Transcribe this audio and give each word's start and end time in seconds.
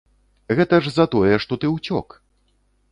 Гэта 0.59 0.79
ж 0.85 0.95
за 0.95 1.05
тое, 1.17 1.31
што 1.47 1.53
ты 1.63 1.73
ўцёк. 1.77 2.21